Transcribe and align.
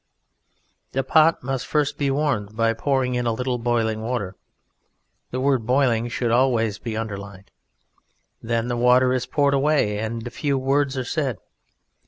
The 0.93 1.03
Pot 1.03 1.43
must 1.43 1.67
first 1.67 1.99
be 1.99 2.09
warmed 2.09 2.55
by 2.57 2.73
pouring 2.73 3.13
in 3.13 3.27
a 3.27 3.31
little 3.31 3.59
boiling 3.59 4.01
water 4.01 4.35
(the 5.29 5.39
word 5.39 5.67
boiling 5.67 6.07
should 6.07 6.31
always 6.31 6.79
be 6.79 6.97
underlined); 6.97 7.51
then 8.41 8.67
the 8.67 8.77
water 8.77 9.13
is 9.13 9.27
poured 9.27 9.53
away 9.53 9.99
and 9.99 10.25
a 10.25 10.31
few 10.31 10.57
words 10.57 10.97
are 10.97 11.05
said. 11.05 11.37